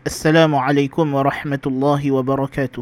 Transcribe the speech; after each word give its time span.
Assalamualaikum 0.00 1.12
warahmatullahi 1.12 2.08
wabarakatuh 2.08 2.80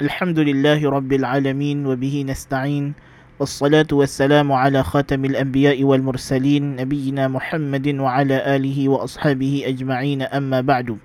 Alhamdulillahi 0.00 0.88
rabbil 0.88 1.28
alamin 1.28 1.84
Wabihi 1.84 2.24
nasta'in 2.24 2.96
Wassalatu 3.36 4.00
wassalamu 4.00 4.56
ala 4.56 4.80
khatamil 4.80 5.36
anbiya'i 5.36 5.84
wal 5.84 6.00
mursalin 6.00 6.80
Nabiina 6.80 7.28
Muhammadin 7.28 8.00
wa 8.00 8.16
ala 8.16 8.40
alihi 8.48 8.88
wa 8.88 9.04
ashabihi 9.04 9.68
ajma'in 9.76 10.24
Amma 10.32 10.64
ba'du 10.64 10.96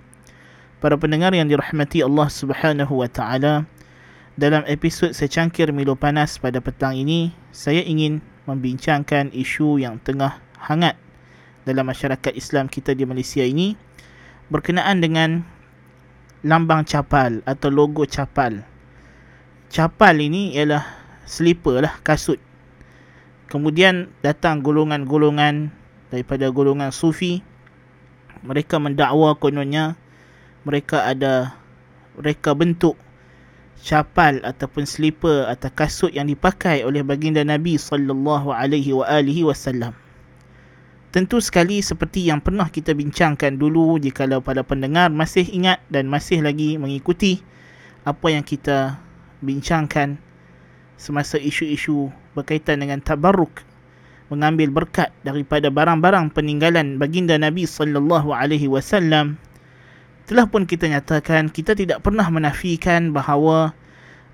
Para 0.79 0.95
pendengar 0.95 1.35
yang 1.35 1.51
dirahmati 1.51 2.07
Allah 2.07 2.31
subhanahu 2.31 3.03
wa 3.03 3.11
ta'ala 3.11 3.67
Dalam 4.39 4.63
episod 4.63 5.11
secangkir 5.11 5.75
milu 5.75 5.99
panas 5.99 6.39
pada 6.39 6.63
petang 6.63 6.95
ini 6.95 7.35
Saya 7.51 7.83
ingin 7.83 8.23
membincangkan 8.47 9.35
isu 9.35 9.75
yang 9.75 9.99
tengah 10.07 10.39
hangat 10.55 10.95
Dalam 11.67 11.83
masyarakat 11.83 12.31
Islam 12.31 12.71
kita 12.71 12.95
di 12.95 13.03
Malaysia 13.03 13.43
ini 13.43 13.86
berkenaan 14.47 15.03
dengan 15.03 15.43
lambang 16.45 16.87
capal 16.87 17.43
atau 17.43 17.67
logo 17.67 18.07
capal. 18.07 18.63
Capal 19.67 20.15
ini 20.23 20.55
ialah 20.55 20.83
slipper 21.27 21.83
lah, 21.83 21.99
kasut. 22.03 22.39
Kemudian 23.51 24.11
datang 24.23 24.63
golongan-golongan 24.63 25.71
daripada 26.11 26.47
golongan 26.51 26.91
sufi. 26.95 27.43
Mereka 28.43 28.79
mendakwa 28.79 29.35
kononnya 29.35 29.99
mereka 30.67 31.07
ada 31.07 31.55
mereka 32.15 32.51
bentuk 32.51 32.99
capal 33.79 34.43
ataupun 34.43 34.83
slipper 34.83 35.47
atau 35.47 35.69
kasut 35.71 36.11
yang 36.11 36.27
dipakai 36.27 36.83
oleh 36.83 37.05
baginda 37.05 37.43
Nabi 37.43 37.79
sallallahu 37.79 38.51
alaihi 38.51 38.91
wa 38.91 39.07
alihi 39.07 39.47
wasallam. 39.47 39.95
Tentu 41.07 41.39
sekali 41.39 41.79
seperti 41.79 42.27
yang 42.27 42.43
pernah 42.43 42.67
kita 42.67 42.91
bincangkan 42.91 43.55
dulu 43.55 43.95
jikalau 43.95 44.43
pada 44.43 44.59
pendengar 44.61 45.07
masih 45.07 45.47
ingat 45.47 45.79
dan 45.87 46.11
masih 46.11 46.43
lagi 46.43 46.75
mengikuti 46.75 47.39
apa 48.03 48.27
yang 48.27 48.43
kita 48.43 48.99
bincangkan 49.39 50.19
semasa 50.99 51.39
isu-isu 51.39 52.11
berkaitan 52.35 52.83
dengan 52.83 52.99
tabarruk 52.99 53.63
mengambil 54.27 54.67
berkat 54.83 55.13
daripada 55.23 55.71
barang-barang 55.71 56.35
peninggalan 56.35 56.99
baginda 56.99 57.39
Nabi 57.39 57.63
sallallahu 57.63 58.35
alaihi 58.35 58.67
wasallam 58.67 59.39
telah 60.27 60.43
pun 60.43 60.67
kita 60.67 60.91
nyatakan 60.91 61.47
kita 61.47 61.71
tidak 61.71 62.03
pernah 62.03 62.27
menafikan 62.27 63.15
bahawa 63.15 63.71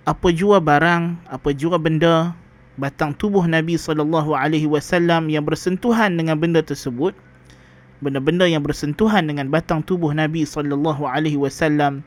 apa 0.04 0.28
jua 0.34 0.58
barang, 0.60 1.22
apa 1.30 1.50
jua 1.54 1.78
benda 1.78 2.34
batang 2.78 3.14
tubuh 3.14 3.46
Nabi 3.46 3.78
sallallahu 3.78 4.34
alaihi 4.34 4.66
wasallam 4.66 5.30
yang 5.30 5.46
bersentuhan 5.46 6.18
dengan 6.18 6.42
benda 6.42 6.66
tersebut 6.66 7.14
benda-benda 8.02 8.50
yang 8.50 8.66
bersentuhan 8.66 9.30
dengan 9.30 9.48
batang 9.48 9.86
tubuh 9.86 10.12
Nabi 10.12 10.44
sallallahu 10.44 11.08
alaihi 11.08 11.40
wasallam 11.40 12.04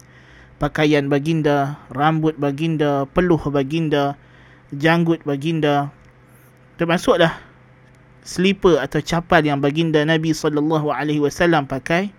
pakaian 0.60 1.08
baginda, 1.08 1.76
rambut 1.92 2.36
baginda, 2.36 3.08
peluh 3.14 3.40
baginda, 3.48 4.18
janggut 4.74 5.22
baginda 5.22 5.88
termasuklah 6.76 7.32
slipper 8.20 8.76
atau 8.76 9.00
capal 9.00 9.40
yang 9.40 9.62
baginda 9.64 10.04
Nabi 10.04 10.36
sallallahu 10.36 10.92
alaihi 10.92 11.24
wasallam 11.24 11.64
pakai 11.64 12.12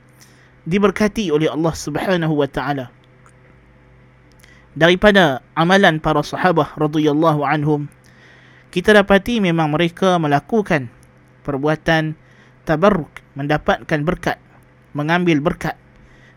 diberkati 0.65 1.29
oleh 1.29 1.47
Allah 1.47 1.73
Subhanahu 1.77 2.33
wa 2.33 2.49
taala. 2.49 2.89
Daripada 4.77 5.41
amalan 5.57 5.97
para 5.97 6.21
sahabat 6.21 6.69
radhiyallahu 6.77 7.41
anhum 7.41 7.89
kita 8.77 8.93
dapati 8.93 9.41
memang 9.41 9.73
mereka 9.73 10.21
melakukan 10.21 10.85
perbuatan 11.41 12.13
tabarruk, 12.61 13.09
mendapatkan 13.33 14.05
berkat, 14.05 14.37
mengambil 14.93 15.41
berkat 15.41 15.73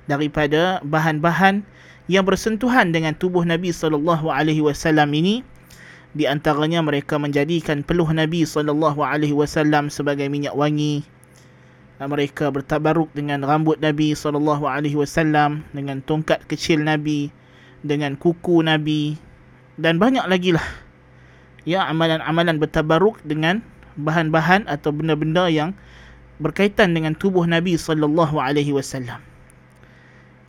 daripada 0.08 0.80
bahan-bahan 0.80 1.60
yang 2.08 2.24
bersentuhan 2.24 2.96
dengan 2.96 3.12
tubuh 3.12 3.44
Nabi 3.44 3.76
sallallahu 3.76 4.32
alaihi 4.32 4.64
wasallam 4.64 5.12
ini. 5.12 5.44
Di 6.16 6.24
antaranya 6.24 6.80
mereka 6.80 7.20
menjadikan 7.20 7.84
peluh 7.84 8.08
Nabi 8.08 8.48
sallallahu 8.48 9.04
alaihi 9.04 9.36
wasallam 9.36 9.92
sebagai 9.92 10.24
minyak 10.32 10.56
wangi. 10.56 11.04
Mereka 12.00 12.48
bertabaruk 12.56 13.12
dengan 13.12 13.44
rambut 13.44 13.76
Nabi 13.84 14.16
sallallahu 14.16 14.64
alaihi 14.64 14.96
wasallam 14.96 15.60
dengan 15.76 16.00
tongkat 16.00 16.48
kecil 16.48 16.80
Nabi 16.88 17.28
dengan 17.84 18.16
kuku 18.16 18.64
Nabi 18.64 19.20
dan 19.76 20.00
banyak 20.00 20.24
lagi 20.24 20.56
lah 20.56 20.88
ya 21.64 21.84
amalan-amalan 21.88 22.56
bertabaruk 22.60 23.20
dengan 23.26 23.60
bahan-bahan 23.98 24.64
atau 24.70 24.94
benda-benda 24.94 25.50
yang 25.50 25.76
berkaitan 26.40 26.96
dengan 26.96 27.12
tubuh 27.12 27.44
Nabi 27.44 27.76
sallallahu 27.76 28.40
alaihi 28.40 28.72
wasallam. 28.72 29.20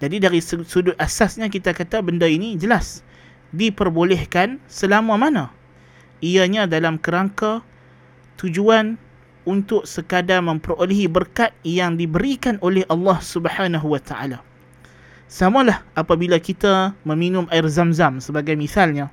Jadi 0.01 0.17
dari 0.17 0.41
sudut 0.41 0.97
asasnya 0.97 1.45
kita 1.51 1.77
kata 1.77 2.01
benda 2.01 2.25
ini 2.25 2.57
jelas 2.57 3.05
diperbolehkan 3.53 4.57
selama 4.65 5.19
mana 5.19 5.53
ianya 6.23 6.65
dalam 6.65 6.97
kerangka 6.97 7.61
tujuan 8.41 8.97
untuk 9.45 9.85
sekadar 9.89 10.41
memperolehi 10.41 11.09
berkat 11.09 11.53
yang 11.65 11.97
diberikan 11.97 12.61
oleh 12.61 12.85
Allah 12.89 13.17
Subhanahu 13.21 13.93
wa 13.93 14.01
taala. 14.01 14.39
Samalah 15.25 15.81
apabila 15.97 16.37
kita 16.37 16.93
meminum 17.07 17.49
air 17.49 17.65
zam-zam 17.69 18.21
sebagai 18.21 18.53
misalnya. 18.53 19.09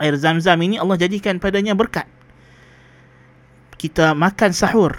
Air 0.00 0.16
zam-zam 0.16 0.56
ini 0.64 0.80
Allah 0.80 0.96
jadikan 0.96 1.36
padanya 1.36 1.76
berkat. 1.76 2.08
Kita 3.76 4.16
makan 4.16 4.50
sahur. 4.56 4.96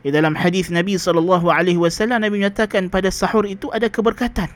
Di 0.00 0.08
dalam 0.08 0.32
hadis 0.32 0.72
Nabi 0.72 0.96
sallallahu 0.96 1.52
alaihi 1.52 1.76
wasallam 1.76 2.24
Nabi 2.24 2.40
menyatakan 2.40 2.88
pada 2.88 3.12
sahur 3.12 3.44
itu 3.44 3.68
ada 3.74 3.92
keberkatan 3.92 4.48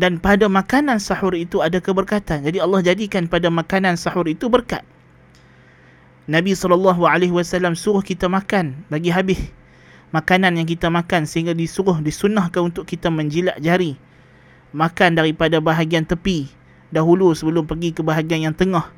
dan 0.00 0.16
pada 0.16 0.48
makanan 0.48 0.96
sahur 0.96 1.36
itu 1.36 1.60
ada 1.60 1.76
keberkatan. 1.82 2.46
Jadi 2.46 2.62
Allah 2.62 2.80
jadikan 2.80 3.28
pada 3.28 3.52
makanan 3.52 4.00
sahur 4.00 4.24
itu 4.24 4.48
berkat. 4.48 4.80
Nabi 6.30 6.54
SAW 6.54 7.74
suruh 7.74 8.04
kita 8.06 8.30
makan 8.30 8.86
bagi 8.86 9.10
habis 9.10 9.50
makanan 10.14 10.62
yang 10.62 10.68
kita 10.68 10.86
makan 10.86 11.26
sehingga 11.26 11.52
disuruh 11.52 11.98
disunnahkan 11.98 12.70
untuk 12.70 12.86
kita 12.86 13.10
menjilat 13.10 13.58
jari 13.58 13.98
makan 14.70 15.18
daripada 15.18 15.58
bahagian 15.58 16.06
tepi 16.06 16.46
dahulu 16.90 17.34
sebelum 17.34 17.66
pergi 17.66 17.94
ke 17.94 18.02
bahagian 18.02 18.50
yang 18.50 18.54
tengah 18.54 18.90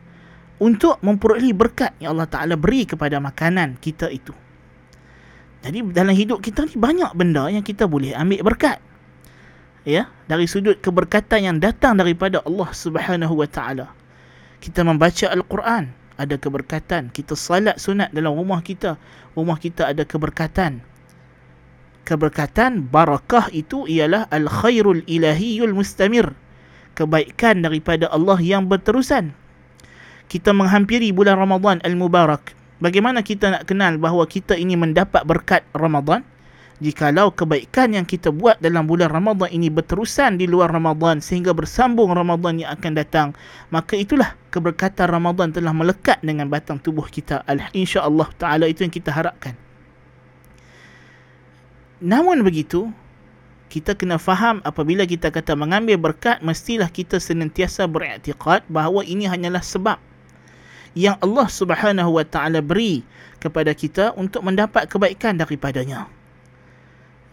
untuk 0.61 1.01
memperolehi 1.01 1.53
berkat 1.53 1.93
yang 2.01 2.17
Allah 2.17 2.29
Ta'ala 2.29 2.55
beri 2.57 2.89
kepada 2.89 3.21
makanan 3.21 3.81
kita 3.81 4.09
itu 4.09 4.33
jadi 5.63 5.79
dalam 5.95 6.17
hidup 6.17 6.43
kita 6.43 6.67
ni 6.67 6.75
banyak 6.75 7.13
benda 7.15 7.47
yang 7.53 7.63
kita 7.63 7.87
boleh 7.87 8.17
ambil 8.17 8.43
berkat 8.43 8.83
ya 9.87 10.11
dari 10.27 10.51
sudut 10.51 10.79
keberkatan 10.83 11.41
yang 11.53 11.57
datang 11.63 11.99
daripada 11.99 12.43
Allah 12.43 12.71
Subhanahu 12.75 13.39
wa 13.39 13.49
taala 13.49 13.93
kita 14.63 14.87
membaca 14.87 15.27
al-Quran 15.31 16.03
ada 16.23 16.37
keberkatan. 16.37 17.11
Kita 17.11 17.35
salat 17.35 17.83
sunat 17.83 18.15
dalam 18.15 18.37
rumah 18.37 18.61
kita. 18.61 18.95
Rumah 19.35 19.59
kita 19.59 19.91
ada 19.91 20.07
keberkatan. 20.07 20.85
Keberkatan 22.03 22.91
barakah 22.91 23.51
itu 23.55 23.87
ialah 23.87 24.27
al-khairul 24.31 25.07
ilahiyul 25.07 25.75
mustamir. 25.75 26.31
Kebaikan 27.03 27.67
daripada 27.67 28.07
Allah 28.15 28.39
yang 28.39 28.71
berterusan. 28.71 29.35
Kita 30.31 30.55
menghampiri 30.55 31.11
bulan 31.11 31.35
Ramadan 31.35 31.83
al-Mubarak. 31.83 32.55
Bagaimana 32.79 33.27
kita 33.27 33.51
nak 33.51 33.67
kenal 33.67 33.99
bahawa 33.99 34.23
kita 34.31 34.55
ini 34.55 34.79
mendapat 34.79 35.27
berkat 35.27 35.67
Ramadan? 35.75 36.23
jikalau 36.83 37.31
kebaikan 37.31 37.95
yang 37.95 38.03
kita 38.03 38.35
buat 38.35 38.59
dalam 38.59 38.91
bulan 38.91 39.07
Ramadan 39.07 39.47
ini 39.55 39.71
berterusan 39.71 40.35
di 40.35 40.51
luar 40.51 40.75
Ramadan 40.75 41.23
sehingga 41.23 41.55
bersambung 41.55 42.11
Ramadan 42.11 42.59
yang 42.59 42.75
akan 42.75 42.93
datang 42.99 43.29
maka 43.71 43.95
itulah 43.95 44.35
keberkatan 44.51 45.07
Ramadan 45.07 45.55
telah 45.55 45.71
melekat 45.71 46.19
dengan 46.27 46.51
batang 46.51 46.83
tubuh 46.83 47.07
kita 47.07 47.47
insya-Allah 47.71 48.27
taala 48.35 48.67
itu 48.67 48.83
yang 48.83 48.91
kita 48.91 49.15
harapkan 49.15 49.55
namun 52.03 52.43
begitu 52.43 52.91
kita 53.73 53.97
kena 53.97 54.21
faham 54.21 54.61
apabila 54.69 55.09
kita 55.09 55.33
kata 55.33 55.57
mengambil 55.57 55.97
berkat 55.97 56.45
mestilah 56.45 56.93
kita 56.93 57.17
senantiasa 57.17 57.89
beriktikad 57.89 58.61
bahawa 58.69 59.01
ini 59.09 59.25
hanyalah 59.25 59.65
sebab 59.65 59.97
yang 60.93 61.17
Allah 61.25 61.49
Subhanahu 61.49 62.21
wa 62.21 62.25
taala 62.29 62.61
beri 62.61 63.01
kepada 63.41 63.73
kita 63.73 64.13
untuk 64.13 64.45
mendapat 64.45 64.85
kebaikan 64.93 65.41
daripadanya 65.41 66.05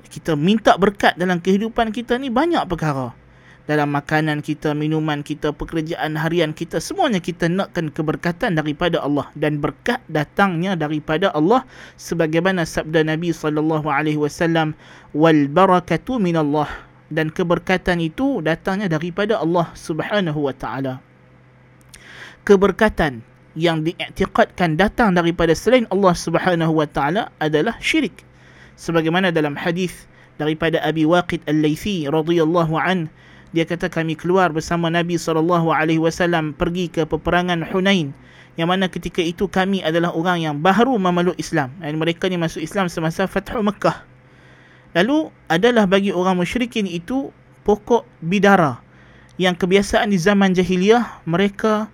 kita 0.08 0.40
minta 0.40 0.80
berkat 0.80 1.20
dalam 1.20 1.38
kehidupan 1.38 1.94
kita 1.94 2.18
ni 2.18 2.34
banyak 2.34 2.66
perkara. 2.66 3.19
Dalam 3.70 3.94
makanan 3.94 4.42
kita, 4.42 4.74
minuman 4.74 5.22
kita, 5.22 5.54
pekerjaan 5.54 6.18
harian 6.18 6.58
kita, 6.58 6.82
semuanya 6.82 7.22
kita 7.22 7.46
nakkan 7.46 7.94
keberkatan 7.94 8.58
daripada 8.58 8.98
Allah 8.98 9.30
dan 9.38 9.62
berkat 9.62 10.02
datangnya 10.10 10.74
daripada 10.74 11.30
Allah 11.38 11.62
sebagaimana 11.94 12.66
sabda 12.66 13.06
Nabi 13.06 13.30
sallallahu 13.30 13.86
alaihi 13.86 14.18
wasallam 14.18 14.74
wal 15.14 15.46
barakatu 15.46 16.18
minallah 16.18 16.66
dan 17.14 17.30
keberkatan 17.30 18.02
itu 18.02 18.42
datangnya 18.42 18.90
daripada 18.90 19.38
Allah 19.38 19.70
Subhanahu 19.78 20.50
wa 20.50 20.54
taala. 20.58 20.98
Keberkatan 22.50 23.22
yang 23.54 23.86
diiktikadkan 23.86 24.82
datang 24.82 25.14
daripada 25.14 25.54
selain 25.54 25.86
Allah 25.94 26.18
Subhanahu 26.18 26.74
wa 26.74 26.90
taala 26.90 27.30
adalah 27.38 27.78
syirik 27.78 28.26
sebagaimana 28.82 29.30
dalam 29.30 29.54
hadis 29.54 30.10
daripada 30.42 30.82
Abi 30.82 31.06
Waqid 31.06 31.46
Al-Laythi 31.46 32.10
radhiyallahu 32.10 32.74
an 32.82 33.14
dia 33.50 33.66
kata 33.66 33.90
kami 33.90 34.14
keluar 34.14 34.54
bersama 34.54 34.94
Nabi 34.94 35.18
sallallahu 35.18 35.74
alaihi 35.74 35.98
wasallam 35.98 36.54
pergi 36.54 36.90
ke 36.90 37.06
peperangan 37.06 37.66
Hunain 37.66 38.14
yang 38.60 38.70
mana 38.70 38.92
ketika 38.92 39.24
itu 39.24 39.50
kami 39.50 39.82
adalah 39.82 40.14
orang 40.14 40.44
yang 40.44 40.56
baru 40.60 41.00
memeluk 41.00 41.38
Islam 41.42 41.74
dan 41.82 41.98
mereka 41.98 42.30
ni 42.30 42.38
masuk 42.38 42.62
Islam 42.62 42.92
semasa 42.92 43.26
Fathu 43.26 43.62
Mekah 43.64 44.06
lalu 44.94 45.34
adalah 45.50 45.90
bagi 45.90 46.14
orang 46.14 46.38
musyrikin 46.38 46.86
itu 46.86 47.34
pokok 47.66 48.06
bidara 48.22 48.82
yang 49.40 49.56
kebiasaan 49.56 50.12
di 50.12 50.20
zaman 50.20 50.52
jahiliyah 50.52 51.24
mereka 51.26 51.88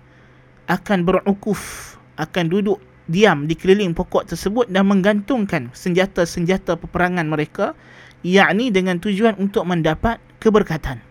akan 0.66 1.06
berukuf 1.06 1.94
akan 2.18 2.44
duduk 2.50 2.82
diam 3.06 3.46
di 3.46 3.54
keliling 3.54 3.94
pokok 3.94 4.34
tersebut 4.34 4.66
dan 4.66 4.90
menggantungkan 4.90 5.70
senjata-senjata 5.70 6.74
peperangan 6.74 7.26
mereka 7.30 7.78
yakni 8.26 8.74
dengan 8.74 8.98
tujuan 8.98 9.38
untuk 9.38 9.62
mendapat 9.62 10.18
keberkatan. 10.42 11.05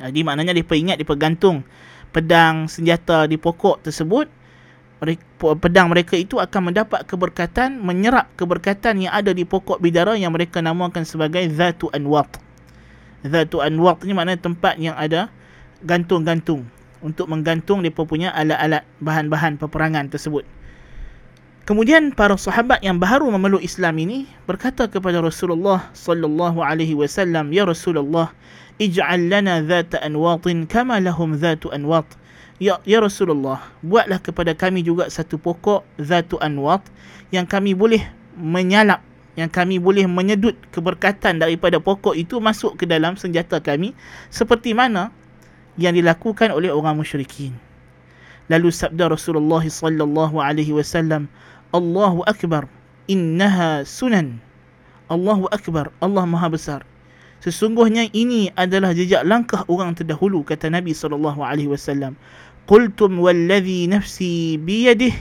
Jadi 0.00 0.20
maknanya 0.24 0.56
dia 0.56 0.64
ingat 0.64 0.96
dia 0.96 1.14
gantung 1.14 1.60
pedang 2.10 2.66
senjata 2.66 3.28
di 3.30 3.38
pokok 3.38 3.86
tersebut 3.86 4.26
pedang 5.40 5.88
mereka 5.88 6.12
itu 6.12 6.36
akan 6.36 6.72
mendapat 6.72 7.08
keberkatan 7.08 7.80
menyerap 7.80 8.28
keberkatan 8.36 9.08
yang 9.08 9.12
ada 9.16 9.32
di 9.32 9.48
pokok 9.48 9.80
bidara 9.80 10.12
yang 10.12 10.28
mereka 10.28 10.60
namakan 10.60 11.08
sebagai 11.08 11.40
Zatu 11.48 11.88
Anwat. 11.96 12.36
Zatu 13.24 13.64
Anwat 13.64 14.04
ni 14.04 14.12
maknanya 14.12 14.44
tempat 14.44 14.76
yang 14.76 14.92
ada 15.00 15.32
gantung-gantung 15.80 16.68
untuk 17.00 17.32
menggantung 17.32 17.80
mereka 17.80 18.04
punya 18.04 18.28
alat-alat 18.36 18.84
bahan-bahan 19.00 19.56
peperangan 19.56 20.12
tersebut. 20.12 20.44
Kemudian 21.64 22.12
para 22.12 22.36
sahabat 22.36 22.84
yang 22.84 23.00
baru 23.00 23.24
memeluk 23.32 23.64
Islam 23.64 23.96
ini 24.02 24.28
berkata 24.44 24.84
kepada 24.84 25.24
Rasulullah 25.24 25.88
sallallahu 25.96 26.60
alaihi 26.60 26.92
wasallam, 26.98 27.54
"Ya 27.56 27.64
Rasulullah, 27.64 28.36
ij'al 28.80 29.28
lana 29.28 29.60
dhata 29.60 30.00
anwatin 30.00 30.64
kama 30.64 30.98
lahum 30.98 31.36
dhatu 31.36 31.68
anwat." 31.70 32.08
Ya, 32.60 32.80
ya 32.84 33.00
Rasulullah, 33.00 33.60
buatlah 33.80 34.20
kepada 34.20 34.52
kami 34.52 34.84
juga 34.84 35.08
satu 35.08 35.36
pokok 35.40 35.84
dhatu 35.96 36.36
anwat 36.40 36.84
yang 37.32 37.44
kami 37.44 37.72
boleh 37.76 38.04
menyalap 38.36 39.00
yang 39.38 39.48
kami 39.48 39.78
boleh 39.80 40.04
menyedut 40.04 40.58
keberkatan 40.74 41.40
daripada 41.40 41.80
pokok 41.80 42.12
itu 42.18 42.42
masuk 42.42 42.76
ke 42.76 42.84
dalam 42.84 43.14
senjata 43.16 43.62
kami 43.62 43.96
seperti 44.28 44.74
mana 44.76 45.08
yang 45.80 45.96
dilakukan 45.96 46.52
oleh 46.52 46.68
orang 46.68 46.98
musyrikin. 46.98 47.56
Lalu 48.50 48.74
sabda 48.74 49.08
Rasulullah 49.08 49.62
sallallahu 49.62 50.42
alaihi 50.42 50.74
wasallam, 50.74 51.30
Allahu 51.70 52.26
Akbar 52.26 52.66
innaha 53.06 53.86
sunan 53.86 54.42
Allahu 55.10 55.46
Akbar 55.54 55.90
Allah 56.02 56.26
Maha 56.26 56.50
Besar 56.50 56.80
Sesungguhnya 57.40 58.12
ini 58.12 58.52
adalah 58.52 58.92
jejak 58.92 59.24
langkah 59.24 59.64
orang 59.64 59.96
terdahulu 59.96 60.44
kata 60.44 60.68
Nabi 60.68 60.92
sallallahu 60.92 61.40
alaihi 61.40 61.72
wasallam. 61.72 62.12
Qultum 62.68 63.16
walladhi 63.16 63.88
nafsi 63.88 64.60
biyadih 64.60 65.16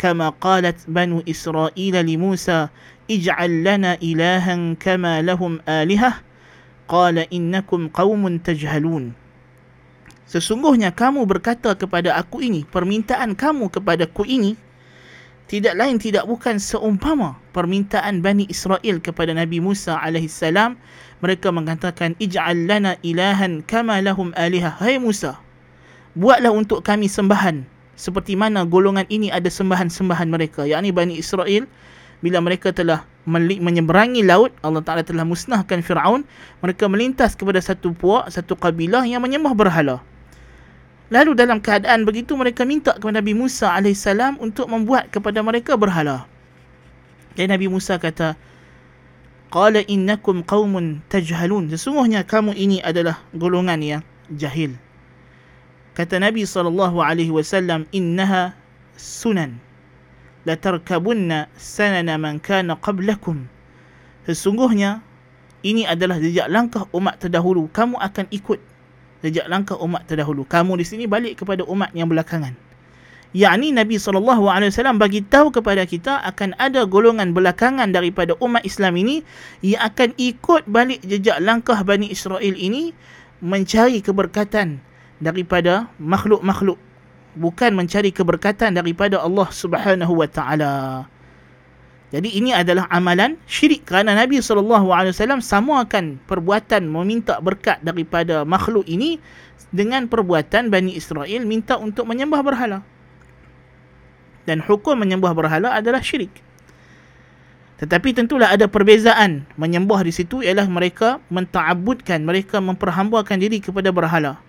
kama 0.00 0.32
qalat 0.40 0.80
banu 0.88 1.20
Israel 1.28 1.76
li 1.76 2.16
Musa 2.16 2.72
ij'al 3.04 3.68
lana 3.68 4.00
ilahan 4.00 4.80
kama 4.80 5.20
lahum 5.20 5.60
alihah 5.68 6.24
qala 6.88 7.28
innakum 7.28 7.92
qaumun 7.92 8.40
tajhalun. 8.40 9.12
Sesungguhnya 10.24 10.92
kamu 10.92 11.24
berkata 11.28 11.76
kepada 11.76 12.16
aku 12.16 12.40
ini 12.44 12.64
permintaan 12.64 13.36
kamu 13.36 13.68
kepada 13.68 14.08
aku 14.08 14.24
ini 14.24 14.56
tidak 15.48 15.80
lain 15.80 15.96
tidak 15.96 16.28
bukan 16.28 16.60
seumpama 16.60 17.40
permintaan 17.56 18.20
Bani 18.20 18.44
Israel 18.52 19.00
kepada 19.00 19.32
Nabi 19.32 19.64
Musa 19.64 19.96
AS. 19.96 20.44
Mereka 21.24 21.48
mengatakan, 21.48 22.12
Ij'al 22.20 22.68
lana 22.68 23.00
ilahan 23.00 23.64
kama 23.64 23.96
lahum 24.04 24.36
alihah. 24.36 24.76
Hai 24.76 25.00
Musa, 25.00 25.40
buatlah 26.12 26.52
untuk 26.52 26.84
kami 26.84 27.08
sembahan. 27.08 27.64
Seperti 27.96 28.36
mana 28.36 28.62
golongan 28.68 29.08
ini 29.08 29.32
ada 29.32 29.48
sembahan-sembahan 29.48 30.28
mereka. 30.28 30.68
Yang 30.68 30.80
ini 30.84 30.90
Bani 30.92 31.14
Israel, 31.16 31.64
bila 32.20 32.44
mereka 32.44 32.68
telah 32.70 33.08
menyeberangi 33.26 34.22
laut, 34.28 34.52
Allah 34.60 34.84
Ta'ala 34.84 35.00
telah 35.00 35.24
musnahkan 35.24 35.80
Fir'aun. 35.80 36.28
Mereka 36.60 36.92
melintas 36.92 37.32
kepada 37.32 37.58
satu 37.58 37.96
puak, 37.96 38.28
satu 38.28 38.52
kabilah 38.52 39.08
yang 39.08 39.24
menyembah 39.24 39.56
berhala. 39.56 40.04
Lalu 41.08 41.32
dalam 41.32 41.64
keadaan 41.64 42.04
begitu 42.04 42.36
mereka 42.36 42.68
minta 42.68 42.92
kepada 42.92 43.24
Nabi 43.24 43.32
Musa 43.32 43.72
AS 43.72 44.04
untuk 44.44 44.68
membuat 44.68 45.08
kepada 45.08 45.40
mereka 45.40 45.72
berhala. 45.80 46.28
Dan 47.32 47.48
Nabi 47.48 47.70
Musa 47.72 47.96
kata, 47.96 48.36
Qala 49.48 49.80
innakum 49.88 50.44
qawmun 50.44 51.00
tajhalun. 51.08 51.72
Sesungguhnya 51.72 52.28
kamu 52.28 52.52
ini 52.52 52.84
adalah 52.84 53.24
golongan 53.32 53.80
yang 53.80 54.02
jahil. 54.28 54.76
Kata 55.96 56.20
Nabi 56.20 56.44
SAW, 56.44 57.88
Innaha 57.96 58.52
sunan. 59.00 59.56
La 60.44 60.60
tarkabunna 60.60 61.48
sanana 61.56 62.20
man 62.20 62.36
kana 62.44 62.76
qablakum. 62.76 63.48
Sesungguhnya, 64.28 65.00
ini 65.64 65.88
adalah 65.88 66.20
jejak 66.20 66.52
langkah 66.52 66.84
umat 66.92 67.16
terdahulu. 67.16 67.72
Kamu 67.72 67.96
akan 67.96 68.28
ikut 68.28 68.60
sejak 69.24 69.46
langkah 69.50 69.78
umat 69.80 70.06
terdahulu. 70.06 70.46
Kamu 70.46 70.78
di 70.78 70.84
sini 70.86 71.04
balik 71.10 71.42
kepada 71.42 71.66
umat 71.66 71.90
yang 71.94 72.06
belakangan. 72.06 72.54
Yakni 73.36 73.76
Nabi 73.76 74.00
SAW 74.00 74.96
bagi 74.96 75.20
tahu 75.20 75.52
kepada 75.52 75.84
kita 75.84 76.24
akan 76.24 76.56
ada 76.56 76.88
golongan 76.88 77.36
belakangan 77.36 77.92
daripada 77.92 78.32
umat 78.40 78.64
Islam 78.64 78.96
ini 78.96 79.20
yang 79.60 79.84
akan 79.84 80.16
ikut 80.16 80.64
balik 80.64 81.04
jejak 81.04 81.36
langkah 81.44 81.76
Bani 81.84 82.08
Israel 82.08 82.56
ini 82.56 82.96
mencari 83.44 84.00
keberkatan 84.00 84.80
daripada 85.20 85.92
makhluk-makhluk 86.00 86.80
bukan 87.36 87.76
mencari 87.76 88.10
keberkatan 88.10 88.74
daripada 88.74 89.20
Allah 89.20 89.48
Subhanahu 89.52 90.24
wa 90.24 90.28
taala. 90.28 90.74
Jadi 92.08 92.40
ini 92.40 92.56
adalah 92.56 92.88
amalan 92.88 93.36
syirik 93.44 93.84
kerana 93.84 94.16
Nabi 94.16 94.40
SAW 94.40 95.44
samakan 95.44 96.16
perbuatan 96.24 96.88
meminta 96.88 97.36
berkat 97.36 97.84
daripada 97.84 98.48
makhluk 98.48 98.88
ini 98.88 99.20
dengan 99.68 100.08
perbuatan 100.08 100.72
Bani 100.72 100.96
Israel 100.96 101.44
minta 101.44 101.76
untuk 101.76 102.08
menyembah 102.08 102.40
berhala. 102.40 102.80
Dan 104.48 104.64
hukum 104.64 104.96
menyembah 104.96 105.36
berhala 105.36 105.76
adalah 105.76 106.00
syirik. 106.00 106.32
Tetapi 107.78 108.16
tentulah 108.16 108.56
ada 108.56 108.66
perbezaan 108.66 109.44
menyembah 109.60 110.00
di 110.00 110.10
situ 110.10 110.40
ialah 110.40 110.64
mereka 110.66 111.20
menta'abudkan, 111.28 112.24
mereka 112.24 112.58
memperhambakan 112.58 113.36
diri 113.36 113.60
kepada 113.60 113.92
berhala. 113.92 114.40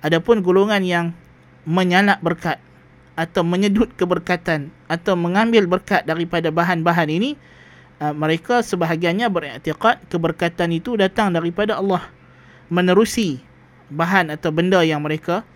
Adapun 0.00 0.40
golongan 0.40 0.80
yang 0.80 1.06
menyalak 1.68 2.18
berkat 2.24 2.56
atau 3.14 3.46
menyedut 3.46 3.94
keberkatan 3.94 4.74
atau 4.90 5.14
mengambil 5.14 5.70
berkat 5.70 6.02
daripada 6.02 6.50
bahan-bahan 6.50 7.06
ini 7.06 7.38
uh, 8.02 8.10
mereka 8.10 8.60
sebahagiannya 8.60 9.26
beriktikad 9.30 10.02
keberkatan 10.10 10.74
itu 10.74 10.98
datang 10.98 11.30
daripada 11.30 11.78
Allah. 11.78 12.02
Menerusi 12.72 13.38
bahan 13.92 14.34
atau 14.34 14.50
benda 14.50 14.82
yang 14.82 15.04
mereka 15.04 15.46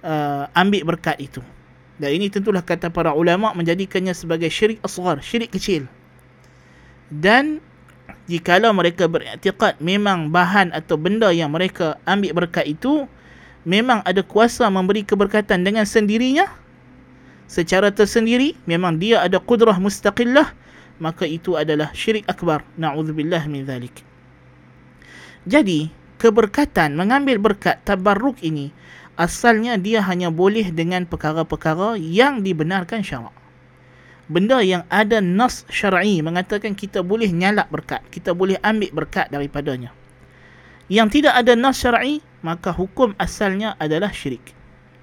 uh, 0.00 0.48
ambil 0.56 0.96
berkat 0.96 1.20
itu. 1.20 1.44
Dan 2.00 2.16
ini 2.16 2.32
tentulah 2.32 2.64
kata 2.64 2.88
para 2.88 3.12
ulama 3.12 3.52
menjadikannya 3.52 4.16
sebagai 4.16 4.48
syirik 4.48 4.80
asghar 4.80 5.20
syirik 5.20 5.52
kecil. 5.52 5.84
Dan 7.12 7.60
jikalau 8.24 8.72
mereka 8.72 9.04
beriktikad 9.04 9.76
memang 9.82 10.32
bahan 10.32 10.72
atau 10.72 10.96
benda 10.96 11.28
yang 11.28 11.52
mereka 11.52 12.00
ambil 12.08 12.44
berkat 12.44 12.72
itu 12.72 13.04
memang 13.68 14.00
ada 14.02 14.24
kuasa 14.24 14.66
memberi 14.72 15.04
keberkatan 15.04 15.62
dengan 15.62 15.84
sendirinya 15.84 16.61
secara 17.52 17.92
tersendiri 17.92 18.56
memang 18.64 18.96
dia 18.96 19.20
ada 19.20 19.36
kudrah 19.36 19.76
mustaqillah 19.76 20.56
maka 20.96 21.28
itu 21.28 21.58
adalah 21.58 21.92
syirik 21.92 22.24
akbar. 22.24 22.64
Naudzubillah 22.80 23.44
min 23.44 23.68
zalik. 23.68 24.00
Jadi 25.44 25.92
keberkatan 26.16 26.96
mengambil 26.96 27.36
berkat 27.36 27.82
tabarruk 27.84 28.40
ini 28.40 28.72
asalnya 29.20 29.76
dia 29.76 30.00
hanya 30.00 30.32
boleh 30.32 30.72
dengan 30.72 31.04
perkara-perkara 31.04 32.00
yang 32.00 32.40
dibenarkan 32.40 33.04
syarak. 33.04 33.34
Benda 34.30 34.64
yang 34.64 34.86
ada 34.88 35.20
nas 35.20 35.68
syar'i 35.68 36.24
mengatakan 36.24 36.72
kita 36.72 37.04
boleh 37.04 37.28
nyalak 37.28 37.68
berkat 37.68 38.00
kita 38.08 38.32
boleh 38.32 38.56
ambil 38.64 39.04
berkat 39.04 39.28
daripadanya. 39.28 39.92
Yang 40.88 41.20
tidak 41.20 41.34
ada 41.36 41.52
nas 41.58 41.76
syar'i 41.76 42.24
maka 42.40 42.72
hukum 42.72 43.12
asalnya 43.20 43.74
adalah 43.76 44.14
syirik 44.14 44.61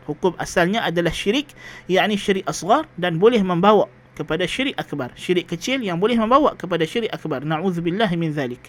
hukum 0.10 0.34
asalnya 0.42 0.82
adalah 0.82 1.13
syirik 1.13 1.54
yakni 1.86 2.18
syirik 2.18 2.50
asghar 2.50 2.89
dan 2.98 3.22
boleh 3.22 3.39
membawa 3.46 3.86
kepada 4.18 4.44
syirik 4.44 4.75
akbar. 4.75 5.13
Syirik 5.16 5.48
kecil 5.48 5.80
yang 5.80 6.01
boleh 6.01 6.20
membawa 6.20 6.58
kepada 6.58 6.84
syirik 6.84 7.13
akbar. 7.13 7.46
Naudzubillah 7.48 8.12
min 8.18 8.34
zalik. 8.36 8.68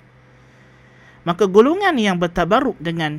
Maka 1.26 1.50
golongan 1.50 1.98
yang 1.98 2.20
bertabaruk 2.20 2.78
dengan 2.78 3.18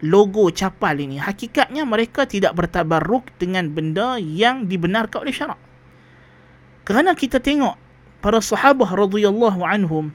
logo 0.00 0.48
capal 0.50 0.96
ini 0.96 1.20
hakikatnya 1.20 1.84
mereka 1.84 2.24
tidak 2.24 2.56
bertabaruk 2.56 3.28
dengan 3.36 3.68
benda 3.68 4.16
yang 4.16 4.66
dibenarkan 4.66 5.28
oleh 5.28 5.34
syarak. 5.36 5.60
Kerana 6.88 7.14
kita 7.14 7.38
tengok 7.38 7.76
para 8.24 8.42
sahabah 8.42 8.88
radhiyallahu 8.96 9.62
anhum 9.62 10.10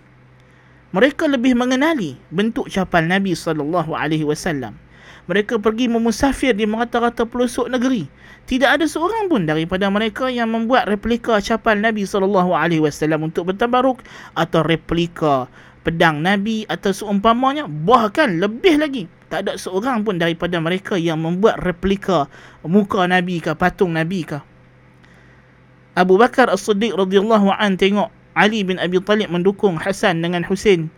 Mereka 0.95 1.27
lebih 1.27 1.59
mengenali 1.59 2.15
bentuk 2.31 2.71
capal 2.71 3.03
Nabi 3.03 3.35
sallallahu 3.35 3.91
alaihi 3.91 4.23
wasallam. 4.23 4.79
Mereka 5.25 5.57
pergi 5.57 5.89
memusafir 5.89 6.53
di 6.53 6.69
merata-rata 6.69 7.25
pelosok 7.25 7.73
negeri. 7.73 8.05
Tidak 8.45 8.77
ada 8.77 8.85
seorang 8.85 9.25
pun 9.25 9.49
daripada 9.49 9.89
mereka 9.89 10.29
yang 10.29 10.53
membuat 10.53 10.85
replika 10.85 11.41
capal 11.41 11.73
Nabi 11.81 12.05
sallallahu 12.05 12.53
alaihi 12.53 12.85
wasallam 12.85 13.25
untuk 13.25 13.49
bertabaruk 13.49 14.05
atau 14.37 14.61
replika 14.61 15.49
pedang 15.81 16.21
Nabi 16.21 16.69
atau 16.69 16.93
seumpamanya. 16.93 17.65
Bahkan 17.65 18.37
lebih 18.37 18.77
lagi, 18.77 19.03
tak 19.33 19.49
ada 19.49 19.57
seorang 19.57 20.05
pun 20.05 20.21
daripada 20.21 20.61
mereka 20.61 20.93
yang 20.93 21.25
membuat 21.25 21.57
replika 21.65 22.29
muka 22.61 23.09
Nabi 23.09 23.41
ke 23.41 23.57
patung 23.57 23.97
Nabi 23.97 24.29
ke. 24.29 24.37
Abu 25.97 26.21
Bakar 26.21 26.51
As-Siddiq 26.53 26.93
radhiyallahu 26.93 27.49
an 27.55 27.81
tengok 27.81 28.13
Ali 28.35 28.61
bin 28.61 28.77
Abi 28.77 29.01
Talib 29.01 29.31
mendukung 29.31 29.79
Hasan 29.79 30.21
dengan 30.21 30.45
Husain. 30.45 30.91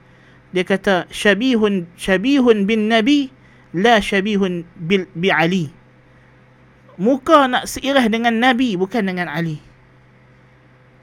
Dia 0.51 0.65
kata 0.65 1.05
syabihun 1.13 1.85
syabihun 1.95 2.65
bin 2.65 2.89
Nabi 2.89 3.29
la 3.77 4.01
syabihun 4.01 4.65
bil 4.81 5.05
bi 5.13 5.29
Ali. 5.29 5.69
Muka 6.97 7.45
nak 7.45 7.69
seirah 7.69 8.09
dengan 8.09 8.41
Nabi 8.41 8.73
bukan 8.73 9.05
dengan 9.05 9.29
Ali. 9.29 9.61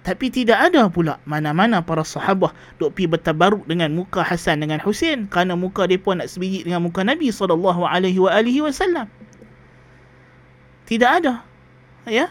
Tapi 0.05 0.29
tidak 0.29 0.69
ada 0.69 0.91
pula 0.91 1.23
mana-mana 1.25 1.81
para 1.81 2.05
sahabat 2.05 2.53
duk 2.77 2.93
pi 2.93 3.09
bertabaruk 3.09 3.65
dengan 3.65 3.95
muka 3.95 4.21
Hasan 4.21 4.61
dengan 4.61 4.83
Husain 4.83 5.31
kerana 5.31 5.57
muka 5.57 5.89
depa 5.89 6.13
nak 6.13 6.29
sebiji 6.29 6.67
dengan 6.67 6.85
muka 6.85 7.07
Nabi 7.07 7.31
sallallahu 7.31 7.87
alaihi 7.89 8.21
wasallam. 8.21 9.09
Tidak 10.85 11.09
ada. 11.09 11.41
Ya 12.05 12.29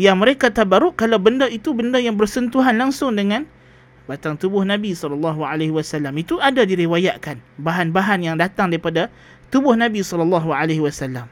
yang 0.00 0.16
mereka 0.20 0.48
tabaruk 0.48 0.96
kalau 0.96 1.20
benda 1.20 1.44
itu 1.48 1.76
benda 1.76 2.00
yang 2.00 2.16
bersentuhan 2.16 2.80
langsung 2.80 3.12
dengan 3.12 3.44
batang 4.08 4.40
tubuh 4.40 4.64
Nabi 4.64 4.96
sallallahu 4.96 5.44
alaihi 5.44 5.72
wasallam 5.72 6.16
itu 6.16 6.40
ada 6.40 6.64
diriwayatkan 6.64 7.38
bahan-bahan 7.60 8.24
yang 8.24 8.36
datang 8.40 8.72
daripada 8.72 9.12
tubuh 9.52 9.76
Nabi 9.76 10.00
sallallahu 10.00 10.48
alaihi 10.50 10.80
wasallam. 10.80 11.28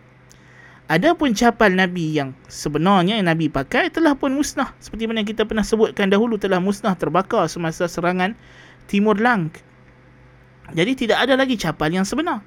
Adapun 0.90 1.32
capal 1.32 1.72
Nabi 1.72 2.18
yang 2.18 2.36
sebenarnya 2.50 3.16
yang 3.16 3.26
Nabi 3.30 3.48
pakai 3.48 3.88
telah 3.88 4.12
pun 4.18 4.34
musnah 4.34 4.74
seperti 4.82 5.08
mana 5.08 5.24
kita 5.24 5.46
pernah 5.46 5.64
sebutkan 5.64 6.10
dahulu 6.12 6.36
telah 6.36 6.60
musnah 6.60 6.92
terbakar 6.98 7.48
semasa 7.48 7.88
serangan 7.88 8.36
Timur 8.90 9.16
Lang. 9.16 9.54
Jadi 10.74 11.06
tidak 11.06 11.24
ada 11.24 11.38
lagi 11.38 11.54
capal 11.54 11.94
yang 11.94 12.04
sebenar 12.04 12.42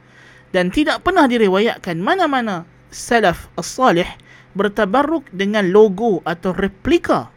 dan 0.52 0.70
tidak 0.70 1.02
pernah 1.02 1.26
diriwayatkan 1.26 1.98
mana-mana 1.98 2.68
salaf 2.92 3.50
as-salih 3.58 4.08
bertabarruk 4.54 5.26
dengan 5.34 5.72
logo 5.74 6.22
atau 6.28 6.54
replika 6.54 7.32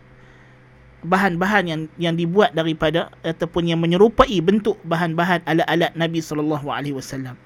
bahan-bahan 1.07 1.65
yang 1.71 1.81
yang 2.03 2.15
dibuat 2.19 2.51
daripada 2.53 3.15
ataupun 3.23 3.71
yang 3.71 3.79
menyerupai 3.79 4.43
bentuk 4.43 4.77
bahan-bahan 4.83 5.41
alat-alat 5.47 5.95
Nabi 5.95 6.19
sallallahu 6.19 6.67
alaihi 6.67 6.99
wasallam. 6.99 7.39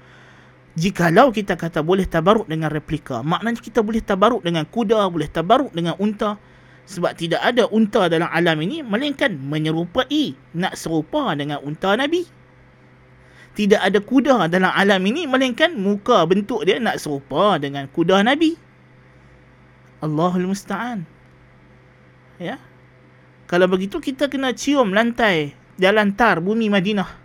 Jikalau 0.71 1.35
kita 1.35 1.59
kata 1.59 1.83
boleh 1.83 2.07
tabaruk 2.07 2.47
dengan 2.47 2.71
replika, 2.71 3.19
maknanya 3.19 3.59
kita 3.59 3.83
boleh 3.83 3.99
tabaruk 3.99 4.39
dengan 4.39 4.63
kuda, 4.63 5.03
boleh 5.11 5.27
tabaruk 5.27 5.75
dengan 5.75 5.99
unta 5.99 6.39
sebab 6.87 7.11
tidak 7.15 7.43
ada 7.43 7.67
unta 7.71 8.07
dalam 8.07 8.27
alam 8.31 8.57
ini 8.63 8.83
melainkan 8.83 9.35
menyerupai 9.35 10.35
nak 10.55 10.79
serupa 10.79 11.31
dengan 11.35 11.59
unta 11.63 11.95
Nabi. 11.95 12.23
Tidak 13.51 13.83
ada 13.83 13.99
kuda 13.99 14.47
dalam 14.47 14.71
alam 14.71 15.03
ini 15.03 15.27
melainkan 15.27 15.75
muka 15.75 16.23
bentuk 16.23 16.63
dia 16.63 16.79
nak 16.79 17.03
serupa 17.03 17.59
dengan 17.59 17.91
kuda 17.91 18.23
Nabi. 18.23 18.55
Allahul 19.99 20.49
Musta'an. 20.49 21.03
Ya. 22.39 22.57
Kalau 23.45 23.67
begitu 23.67 23.99
kita 23.99 24.31
kena 24.31 24.55
cium 24.55 24.95
lantai 24.95 25.53
jalan 25.75 26.15
tar 26.15 26.39
bumi 26.39 26.71
Madinah 26.71 27.20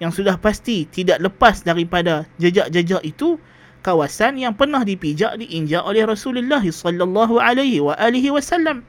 yang 0.00 0.10
sudah 0.10 0.40
pasti 0.40 0.88
tidak 0.88 1.20
lepas 1.20 1.60
daripada 1.60 2.24
jejak-jejak 2.40 3.04
itu 3.04 3.36
kawasan 3.84 4.40
yang 4.40 4.56
pernah 4.56 4.80
dipijak 4.80 5.36
diinjak 5.40 5.84
oleh 5.84 6.04
Rasulullah 6.08 6.64
sallallahu 6.64 7.36
alaihi 7.36 7.84
wa 7.84 7.92
alihi 7.96 8.32
wasallam. 8.32 8.84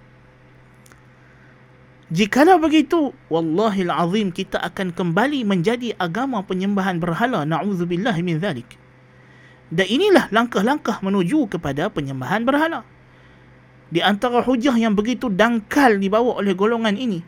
Jikalau 2.11 2.59
begitu, 2.59 3.15
wallahi 3.31 3.87
azim 3.87 4.35
kita 4.35 4.59
akan 4.59 4.91
kembali 4.91 5.47
menjadi 5.47 5.95
agama 5.95 6.43
penyembahan 6.43 6.99
berhala. 6.99 7.47
Na'udzubillah 7.47 8.11
min 8.19 8.35
zalik. 8.35 8.67
Dan 9.71 9.87
inilah 9.87 10.27
langkah-langkah 10.27 10.99
menuju 10.99 11.47
kepada 11.47 11.87
penyembahan 11.87 12.43
berhala. 12.43 12.83
Di 13.87 14.03
antara 14.03 14.43
hujah 14.43 14.75
yang 14.75 14.91
begitu 14.91 15.31
dangkal 15.31 15.95
dibawa 16.03 16.43
oleh 16.43 16.51
golongan 16.51 16.99
ini, 16.99 17.23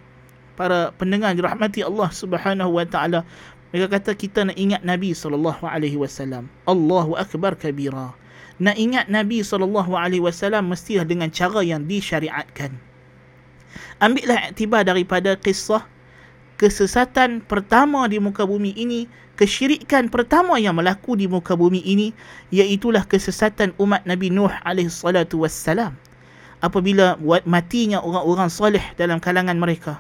para 0.60 0.92
pendengar 1.00 1.32
dirahmati 1.32 1.88
Allah 1.88 2.12
Subhanahu 2.12 2.75
wa 2.75 2.84
taala, 2.84 3.24
mereka 3.74 3.89
kata 3.89 4.13
kita 4.13 4.46
nak 4.46 4.53
ingat 4.53 4.86
Nabi 4.86 5.18
sallallahu 5.18 5.65
alaihi 5.65 5.98
wasallam. 5.98 6.46
Allahu 6.70 7.18
akbar 7.18 7.58
kabira. 7.58 8.13
Nak 8.62 8.77
ingat 8.77 9.10
Nabi 9.10 9.42
sallallahu 9.42 9.98
alaihi 9.98 10.22
wasallam 10.22 10.70
mesti 10.70 11.01
dengan 11.01 11.34
cara 11.34 11.65
yang 11.65 11.89
disyariatkan. 11.89 12.77
Ambillah 13.98 14.53
iktibar 14.53 14.86
daripada 14.86 15.34
kisah 15.34 15.82
kesesatan 16.62 17.42
pertama 17.42 18.06
di 18.06 18.22
muka 18.22 18.46
bumi 18.46 18.77
ini 18.77 19.10
kesyirikan 19.42 20.06
pertama 20.13 20.62
yang 20.62 20.77
berlaku 20.77 21.18
di 21.18 21.25
muka 21.25 21.58
bumi 21.58 21.82
ini 21.82 22.13
iaitulah 22.53 23.10
kesesatan 23.10 23.74
umat 23.82 24.06
Nabi 24.06 24.30
Nuh 24.30 24.53
alaihi 24.62 24.94
salatu 24.94 25.42
apabila 26.62 27.18
matinya 27.50 28.06
orang-orang 28.06 28.53
soleh 28.53 28.86
dalam 29.01 29.18
kalangan 29.18 29.58
mereka 29.58 29.98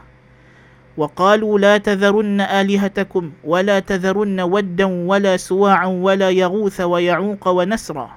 وقالوا 0.97 1.59
لا 1.59 1.77
تذرن 1.77 2.41
آلهتكم 2.41 3.31
ولا 3.43 3.79
تذرن 3.79 4.41
ودا 4.41 4.85
ولا 4.85 5.37
سواعا 5.37 5.87
ولا 5.87 6.29
يغوث 6.29 6.81
ويعوق 6.81 7.47
ونسرا. 7.47 8.09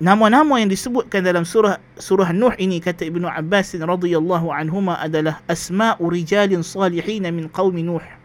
نمو 0.00 0.28
نمو 0.28 0.56
يعني 0.56 0.76
كذلك 1.10 1.42
سورة, 1.42 1.78
سورة 1.98 2.32
نوح 2.32 2.56
إني 2.60 2.80
كتى 2.80 3.06
ابن 3.06 3.24
عباس 3.24 3.76
رضي 3.76 4.18
الله 4.18 4.54
عنهما 4.54 5.04
أدله 5.04 5.36
أسماء 5.50 6.08
رجال 6.08 6.64
صالحين 6.64 7.34
من 7.34 7.48
قوم 7.48 7.78
نوح 7.78 8.18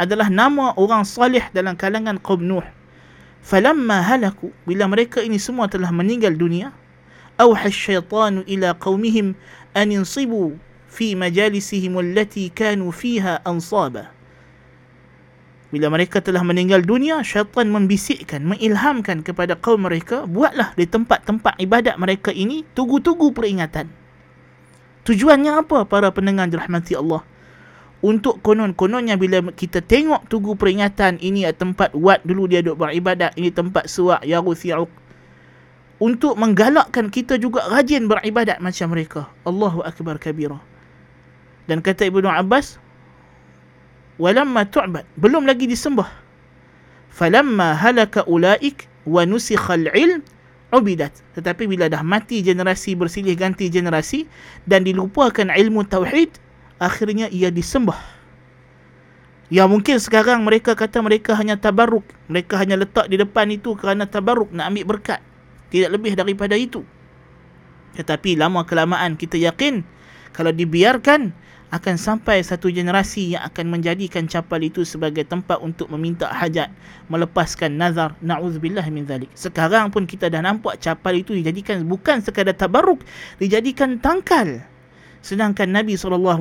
أدله 0.00 0.28
نمو 0.28 0.70
أغان 0.78 1.04
صالح 1.04 1.50
دلن 1.54 1.74
كلنغن 1.74 2.18
قوم 2.18 2.42
نوح 2.42 2.72
فلما 3.42 4.00
هلكوا 4.00 4.48
بلا 4.66 4.86
مريكا 4.86 5.26
إني 5.26 5.38
سموة 5.38 5.70
الله 5.74 5.90
من 5.90 6.24
الدنيا 6.24 6.72
أوحى 7.40 7.68
الشيطان 7.68 8.38
إلى 8.38 8.70
قومهم 8.70 9.34
أن 9.76 9.92
ينصبوا 9.92 10.50
fi 10.96 11.12
majalisihim 11.12 12.00
allati 12.00 12.48
kanu 12.48 12.88
fiha 12.88 13.44
ansaba. 13.44 14.16
Bila 15.68 15.92
mereka 15.92 16.24
telah 16.24 16.40
meninggal 16.40 16.80
dunia, 16.80 17.20
syaitan 17.20 17.68
membisikkan, 17.68 18.40
mengilhamkan 18.40 19.20
kepada 19.20 19.60
kaum 19.60 19.84
mereka, 19.84 20.24
buatlah 20.24 20.72
di 20.72 20.88
tempat-tempat 20.88 21.60
ibadat 21.60 22.00
mereka 22.00 22.32
ini 22.32 22.64
tugu-tugu 22.72 23.36
peringatan. 23.36 23.92
Tujuannya 25.04 25.52
apa 25.60 25.84
para 25.84 26.08
pendengar 26.16 26.48
dirahmati 26.48 26.96
Allah? 26.96 27.20
untuk 28.04 28.44
konon-kononnya 28.44 29.16
bila 29.16 29.40
kita 29.56 29.80
tengok 29.80 30.28
tugu 30.28 30.52
peringatan 30.54 31.16
ini 31.18 31.48
tempat 31.56 31.96
wat 31.96 32.20
dulu 32.22 32.44
dia 32.44 32.60
duduk 32.60 32.84
beribadat 32.84 33.32
ini 33.40 33.48
tempat 33.48 33.88
suak 33.88 34.20
yaruth 34.22 34.60
ya'uq 34.60 34.90
untuk 35.96 36.36
menggalakkan 36.36 37.08
kita 37.08 37.40
juga 37.40 37.64
rajin 37.72 38.04
beribadat 38.04 38.60
macam 38.60 38.92
mereka 38.92 39.32
Allahu 39.48 39.80
Akbar 39.80 40.20
kabira 40.20 40.60
dan 41.66 41.82
kata 41.82 42.08
Ibnu 42.08 42.26
Abbas 42.26 42.78
walamma 44.16 44.64
tu'bad 44.66 45.04
belum 45.18 45.44
lagi 45.44 45.68
disembah 45.68 46.08
falamma 47.12 47.76
halaka 47.76 48.24
ulaik 48.24 48.88
wa 49.04 49.22
nusikha 49.22 49.76
al-ilm 49.76 50.22
ubidat 50.74 51.12
tetapi 51.38 51.68
bila 51.70 51.86
dah 51.86 52.02
mati 52.02 52.42
generasi 52.42 52.98
bersilih 52.98 53.36
ganti 53.38 53.70
generasi 53.70 54.24
dan 54.64 54.82
dilupakan 54.82 55.52
ilmu 55.52 55.86
tauhid 55.86 56.46
akhirnya 56.80 57.28
ia 57.32 57.48
disembah. 57.48 57.96
Ya 59.46 59.62
mungkin 59.70 60.02
sekarang 60.02 60.42
mereka 60.42 60.74
kata 60.74 60.98
mereka 60.98 61.38
hanya 61.38 61.54
tabaruk. 61.54 62.02
Mereka 62.26 62.58
hanya 62.58 62.74
letak 62.74 63.06
di 63.06 63.14
depan 63.14 63.46
itu 63.54 63.78
kerana 63.78 64.04
tabaruk 64.10 64.50
nak 64.50 64.74
ambil 64.74 64.96
berkat. 64.96 65.22
Tidak 65.70 65.90
lebih 65.90 66.18
daripada 66.18 66.58
itu. 66.58 66.82
Tetapi 67.94 68.34
lama 68.34 68.66
kelamaan 68.66 69.14
kita 69.14 69.38
yakin 69.38 69.86
kalau 70.34 70.50
dibiarkan 70.50 71.32
akan 71.76 72.00
sampai 72.00 72.40
satu 72.40 72.72
generasi 72.72 73.36
yang 73.36 73.44
akan 73.44 73.76
menjadikan 73.76 74.24
capal 74.24 74.58
itu 74.64 74.82
sebagai 74.82 75.28
tempat 75.28 75.60
untuk 75.60 75.92
meminta 75.92 76.32
hajat, 76.32 76.72
melepaskan 77.12 77.76
nazar. 77.76 78.16
Na'udzubillah 78.24 78.88
min 78.88 79.04
zalik. 79.04 79.28
Sekarang 79.36 79.92
pun 79.92 80.08
kita 80.08 80.32
dah 80.32 80.40
nampak 80.40 80.80
capal 80.80 81.20
itu 81.20 81.36
dijadikan 81.36 81.84
bukan 81.84 82.24
sekadar 82.24 82.56
tabaruk, 82.56 83.04
dijadikan 83.36 84.00
tangkal. 84.00 84.64
Sedangkan 85.20 85.74
Nabi 85.74 85.98
SAW 85.98 86.38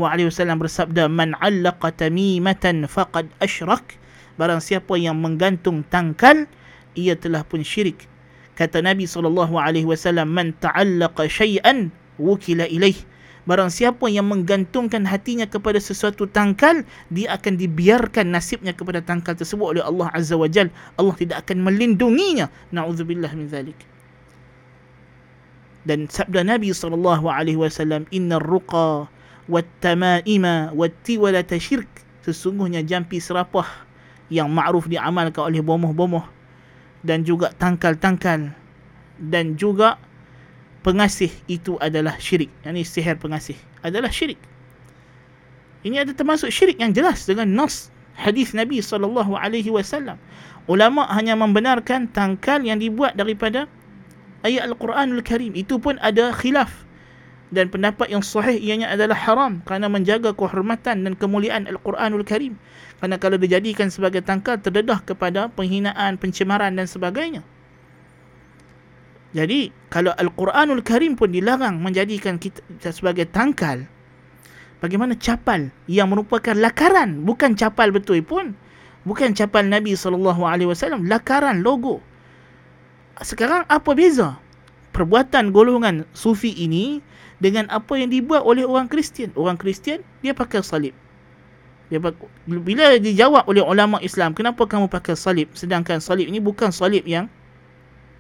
bersabda, 0.62 1.10
Man 1.10 1.34
allaqa 1.44 1.92
tamimatan 1.92 2.86
faqad 2.86 3.28
ashrak. 3.42 3.98
Barang 4.40 4.62
siapa 4.62 4.94
yang 4.96 5.18
menggantung 5.18 5.82
tangkal, 5.90 6.46
ia 6.94 7.18
telah 7.18 7.42
pun 7.42 7.66
syirik. 7.66 8.06
Kata 8.56 8.80
Nabi 8.86 9.10
SAW, 9.10 9.52
Man 10.30 10.54
ta'allaqa 10.62 11.28
syai'an 11.28 11.90
wukila 12.22 12.70
ilaih. 12.70 13.15
Barang 13.46 13.70
siapa 13.70 14.10
yang 14.10 14.26
menggantungkan 14.26 15.06
hatinya 15.06 15.46
kepada 15.46 15.78
sesuatu 15.78 16.26
tangkal, 16.26 16.82
dia 17.14 17.30
akan 17.38 17.62
dibiarkan 17.62 18.34
nasibnya 18.34 18.74
kepada 18.74 19.06
tangkal 19.06 19.38
tersebut 19.38 19.78
oleh 19.78 19.84
Allah 19.86 20.10
Azza 20.18 20.34
wa 20.34 20.50
Jal. 20.50 20.74
Allah 20.98 21.14
tidak 21.14 21.46
akan 21.46 21.62
melindunginya. 21.62 22.50
Na'udzubillah 22.74 23.30
min 23.38 23.46
zalik. 23.46 23.78
Dan 25.86 26.10
sabda 26.10 26.42
Nabi 26.42 26.74
SAW, 26.74 28.10
Inna 28.10 28.42
ruqa 28.42 29.06
wat 29.46 29.70
tamaima 29.78 30.74
wat 30.74 30.98
tiwala 31.06 31.46
tasyirk. 31.46 31.86
Sesungguhnya 32.26 32.82
jampi 32.82 33.22
serapah 33.22 33.86
yang 34.34 34.50
ma'ruf 34.50 34.90
diamalkan 34.90 35.54
oleh 35.54 35.62
bomoh-bomoh 35.62 36.26
dan 37.06 37.22
juga 37.22 37.54
tangkal-tangkal 37.62 38.50
dan 39.22 39.54
juga 39.54 40.02
pengasih 40.86 41.34
itu 41.50 41.82
adalah 41.82 42.14
syirik. 42.22 42.54
Yang 42.62 42.74
ini 42.78 42.84
sihir 42.86 43.18
pengasih 43.18 43.58
adalah 43.82 44.14
syirik. 44.14 44.38
Ini 45.82 46.06
ada 46.06 46.14
termasuk 46.14 46.54
syirik 46.54 46.78
yang 46.78 46.94
jelas 46.94 47.26
dengan 47.26 47.50
nas 47.50 47.90
hadis 48.14 48.54
Nabi 48.54 48.86
sallallahu 48.86 49.34
alaihi 49.34 49.74
wasallam. 49.74 50.22
Ulama 50.70 51.10
hanya 51.10 51.34
membenarkan 51.34 52.10
tangkal 52.14 52.62
yang 52.62 52.78
dibuat 52.78 53.18
daripada 53.18 53.66
ayat 54.46 54.70
Al-Quranul 54.70 55.26
Karim. 55.26 55.58
Itu 55.58 55.82
pun 55.82 55.98
ada 56.02 56.30
khilaf 56.34 56.86
dan 57.54 57.70
pendapat 57.70 58.10
yang 58.10 58.26
sahih 58.26 58.58
ianya 58.58 58.90
adalah 58.90 59.18
haram 59.18 59.62
kerana 59.66 59.86
menjaga 59.90 60.34
kehormatan 60.34 61.06
dan 61.06 61.14
kemuliaan 61.14 61.70
Al-Quranul 61.70 62.26
Karim. 62.26 62.58
Kerana 62.98 63.22
kalau 63.22 63.38
dijadikan 63.38 63.94
sebagai 63.94 64.26
tangkal 64.26 64.58
terdedah 64.58 65.02
kepada 65.06 65.50
penghinaan, 65.54 66.18
pencemaran 66.18 66.74
dan 66.74 66.90
sebagainya. 66.90 67.46
Jadi 69.36 69.68
kalau 69.92 70.16
Al-Quranul 70.16 70.80
Karim 70.80 71.20
pun 71.20 71.28
dilarang 71.28 71.84
menjadikan 71.84 72.40
kita 72.40 72.64
sebagai 72.96 73.28
tangkal, 73.28 73.84
bagaimana 74.80 75.12
capal 75.20 75.68
yang 75.92 76.08
merupakan 76.08 76.56
lakaran, 76.56 77.28
bukan 77.28 77.52
capal 77.60 77.92
betul 77.92 78.24
pun, 78.24 78.56
bukan 79.04 79.36
capal 79.36 79.68
Nabi 79.68 79.92
SAW, 80.00 81.04
lakaran 81.04 81.68
logo. 81.68 82.00
Sekarang 83.20 83.68
apa 83.68 83.92
beza 83.92 84.40
perbuatan 84.96 85.52
golongan 85.52 86.08
sufi 86.16 86.56
ini 86.56 87.04
dengan 87.44 87.68
apa 87.68 88.00
yang 88.00 88.16
dibuat 88.16 88.48
oleh 88.48 88.64
orang 88.64 88.88
Kristian? 88.88 89.36
Orang 89.36 89.60
Kristian 89.60 90.00
dia 90.24 90.32
pakai 90.32 90.64
salib. 90.64 90.96
Dia 91.92 92.00
bila 92.48 92.96
dijawab 92.96 93.52
oleh 93.52 93.60
ulama 93.60 94.00
Islam, 94.00 94.32
kenapa 94.32 94.64
kamu 94.64 94.88
pakai 94.88 95.20
salib 95.20 95.52
sedangkan 95.52 96.00
salib 96.00 96.32
ini 96.32 96.40
bukan 96.40 96.72
salib 96.72 97.04
yang 97.04 97.28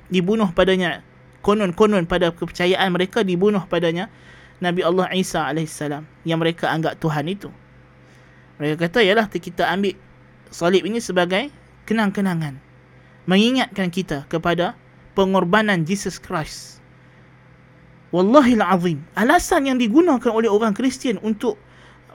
dibunuh 0.10 0.50
padanya. 0.52 1.02
Konon-konon 1.46 2.10
pada 2.10 2.34
kepercayaan 2.34 2.90
mereka 2.90 3.22
dibunuh 3.22 3.62
padanya 3.70 4.10
Nabi 4.58 4.82
Allah 4.82 5.06
Isa 5.14 5.46
AS 5.46 5.78
yang 6.26 6.42
mereka 6.42 6.74
anggap 6.74 6.98
Tuhan 6.98 7.30
itu. 7.30 7.54
Mereka 8.58 8.88
kata 8.88 9.06
ialah 9.06 9.30
kita 9.30 9.68
ambil 9.70 9.94
salib 10.50 10.88
ini 10.88 10.98
sebagai 10.98 11.54
kenang-kenangan. 11.86 12.58
Mengingatkan 13.30 13.94
kita 13.94 14.26
kepada 14.26 14.74
pengorbanan 15.14 15.86
Jesus 15.86 16.18
Christ. 16.18 16.80
Wallahil 18.16 18.64
azim 18.64 19.04
alasan 19.18 19.68
yang 19.68 19.78
digunakan 19.82 20.32
oleh 20.32 20.48
orang 20.48 20.72
Kristian 20.72 21.20
untuk 21.20 21.60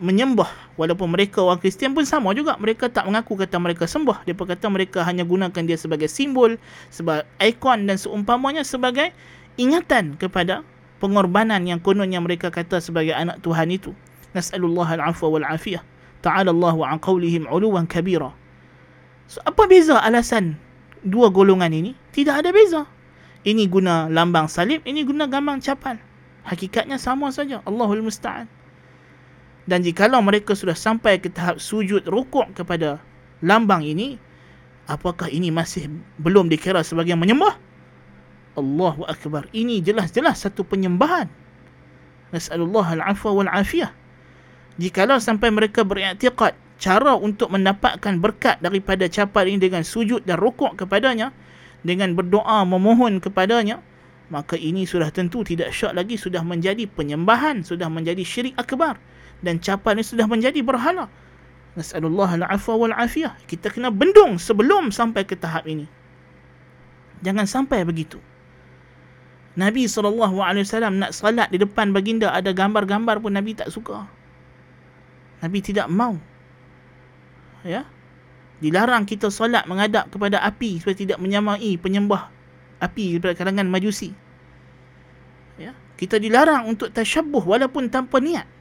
menyembah. 0.01 0.49
Walaupun 0.81 1.13
mereka 1.13 1.45
orang 1.45 1.61
Kristian 1.61 1.93
pun 1.93 2.09
sama 2.09 2.33
juga. 2.33 2.57
Mereka 2.57 2.89
tak 2.91 3.07
mengaku 3.07 3.37
kata 3.37 3.61
mereka 3.61 3.85
sembah. 3.85 4.25
Dia 4.25 4.35
kata 4.35 4.67
mereka 4.73 5.05
hanya 5.05 5.23
gunakan 5.23 5.63
dia 5.63 5.77
sebagai 5.77 6.09
simbol 6.09 6.57
sebagai 6.89 7.29
ikon 7.39 7.87
dan 7.87 8.01
seumpamanya 8.01 8.65
sebagai 8.65 9.13
ingatan 9.61 10.17
kepada 10.17 10.65
pengorbanan 10.99 11.65
yang 11.69 11.79
kononnya 11.79 12.19
mereka 12.19 12.49
kata 12.49 12.81
sebagai 12.81 13.13
anak 13.13 13.39
Tuhan 13.45 13.69
itu. 13.71 13.93
Nasallallahu 14.33 14.89
al-afwa 14.89 15.39
wal 15.39 15.47
afiyah 15.47 15.83
ta'ala 16.25 16.53
Allah 16.53 16.97
an 16.97 16.99
qawlihim 17.01 17.49
'uluwan 17.49 17.89
kabira. 17.89 18.31
So 19.27 19.43
apa 19.43 19.67
beza 19.67 19.99
alasan 20.01 20.57
dua 21.03 21.33
golongan 21.33 21.73
ini? 21.73 21.93
Tidak 22.13 22.35
ada 22.35 22.51
beza. 22.53 22.87
Ini 23.41 23.67
guna 23.73 24.07
lambang 24.13 24.47
salib 24.47 24.85
ini 24.85 25.03
guna 25.03 25.25
gambar 25.27 25.65
capal. 25.65 25.97
Hakikatnya 26.45 27.01
sama 27.01 27.33
saja. 27.33 27.65
Allahul 27.65 28.05
musta'an 28.05 28.60
dan 29.71 29.87
jikalau 29.87 30.19
mereka 30.19 30.59
sudah 30.59 30.75
sampai 30.75 31.23
ke 31.23 31.31
tahap 31.31 31.63
sujud 31.63 32.03
rukuk 32.11 32.59
kepada 32.59 32.99
lambang 33.39 33.87
ini, 33.87 34.19
apakah 34.91 35.31
ini 35.31 35.55
masih 35.55 35.87
belum 36.19 36.51
dikira 36.51 36.83
sebagai 36.83 37.15
menyembah? 37.15 37.55
Allahu 38.59 39.07
Akbar. 39.07 39.47
Ini 39.55 39.79
jelas-jelas 39.79 40.43
satu 40.43 40.67
penyembahan. 40.67 41.31
Nas'alullah 42.35 42.99
al-afwa 42.99 43.31
wal-afiyah. 43.31 43.95
Jikalau 44.83 45.23
sampai 45.23 45.55
mereka 45.55 45.87
beriktiqat 45.87 46.59
cara 46.83 47.15
untuk 47.15 47.55
mendapatkan 47.55 48.19
berkat 48.19 48.59
daripada 48.59 49.07
capal 49.07 49.47
ini 49.47 49.63
dengan 49.63 49.87
sujud 49.87 50.27
dan 50.27 50.43
rukuk 50.43 50.75
kepadanya, 50.83 51.31
dengan 51.87 52.19
berdoa 52.19 52.67
memohon 52.67 53.23
kepadanya, 53.23 53.79
maka 54.35 54.59
ini 54.59 54.83
sudah 54.83 55.15
tentu 55.15 55.47
tidak 55.47 55.71
syak 55.71 55.95
lagi 55.95 56.19
sudah 56.19 56.43
menjadi 56.43 56.91
penyembahan, 56.91 57.63
sudah 57.63 57.87
menjadi 57.87 58.27
syirik 58.27 58.59
akbar 58.59 58.99
dan 59.41 59.61
capal 59.61 59.97
ni 59.97 60.05
sudah 60.05 60.29
menjadi 60.29 60.61
berhala. 60.61 61.09
Nasallallahu 61.79 62.45
al-afwa 62.45 62.75
wal 62.87 62.95
afiyah. 62.97 63.37
Kita 63.49 63.73
kena 63.73 63.89
bendung 63.89 64.37
sebelum 64.37 64.93
sampai 64.93 65.25
ke 65.25 65.39
tahap 65.39 65.65
ini. 65.65 65.89
Jangan 67.25 67.45
sampai 67.49 67.85
begitu. 67.85 68.21
Nabi 69.59 69.91
SAW 69.91 70.31
nak 70.95 71.13
salat 71.13 71.51
di 71.53 71.59
depan 71.61 71.91
baginda 71.91 72.31
ada 72.33 72.55
gambar-gambar 72.55 73.19
pun 73.21 73.35
Nabi 73.35 73.53
tak 73.53 73.69
suka. 73.69 74.07
Nabi 75.43 75.59
tidak 75.61 75.91
mau. 75.91 76.17
Ya. 77.67 77.85
Dilarang 78.61 79.09
kita 79.09 79.33
salat 79.33 79.65
menghadap 79.65 80.09
kepada 80.13 80.41
api 80.45 80.81
supaya 80.81 80.97
tidak 80.97 81.19
menyamai 81.21 81.81
penyembah 81.81 82.29
api 82.81 83.17
daripada 83.17 83.35
kalangan 83.37 83.69
majusi. 83.69 84.13
Ya. 85.61 85.77
Kita 86.01 86.17
dilarang 86.17 86.69
untuk 86.73 86.89
tasyabuh 86.93 87.45
walaupun 87.45 87.93
tanpa 87.93 88.17
niat 88.21 88.60